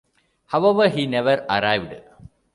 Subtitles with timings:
[0.47, 2.01] However, he never arrived.